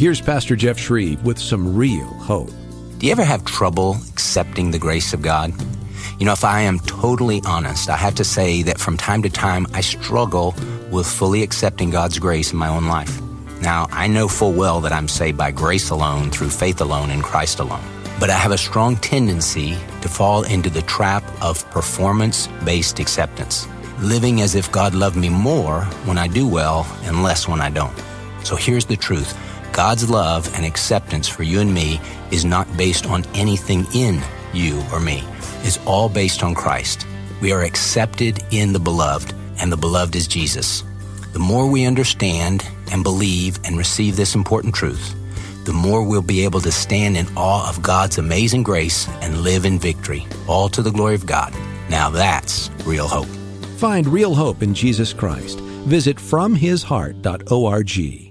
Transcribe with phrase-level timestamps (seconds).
[0.00, 2.48] Here's Pastor Jeff Shreve with some real hope.
[2.96, 5.52] Do you ever have trouble accepting the grace of God?
[6.18, 9.28] You know, if I am totally honest, I have to say that from time to
[9.28, 10.54] time I struggle
[10.90, 13.20] with fully accepting God's grace in my own life.
[13.60, 17.20] Now, I know full well that I'm saved by grace alone, through faith alone, in
[17.20, 17.84] Christ alone.
[18.18, 23.68] But I have a strong tendency to fall into the trap of performance based acceptance,
[23.98, 27.68] living as if God loved me more when I do well and less when I
[27.68, 28.02] don't.
[28.44, 29.36] So here's the truth
[29.80, 31.98] God's love and acceptance for you and me
[32.30, 34.20] is not based on anything in
[34.52, 35.24] you or me
[35.64, 37.06] is all based on Christ.
[37.40, 40.84] We are accepted in the beloved, and the beloved is Jesus.
[41.32, 42.62] The more we understand
[42.92, 45.14] and believe and receive this important truth,
[45.64, 49.64] the more we'll be able to stand in awe of God's amazing grace and live
[49.64, 51.54] in victory, all to the glory of God.
[51.88, 53.28] Now that's real hope.
[53.78, 55.58] Find real hope in Jesus Christ.
[55.88, 58.29] Visit FromHisHeart.org.